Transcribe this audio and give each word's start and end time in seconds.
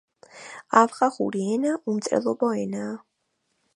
ახვახური 0.81 1.43
ენა 1.57 1.75
უმწერლობო 1.93 2.51
ენაა. 2.63 2.97